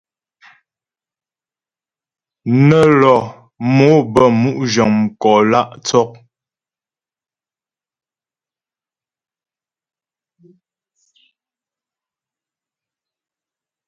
[2.67, 3.15] Nə́ lɔ
[3.75, 6.11] mò bə́ mu' zhəŋ mkò lǎ' tsɔk.